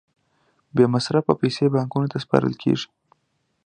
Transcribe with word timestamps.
بې 0.75 0.85
مصرفه 0.93 1.33
پیسې 1.41 1.65
بانکونو 1.73 2.07
ته 2.11 2.17
سپارل 2.23 2.53
کېږي 2.61 2.87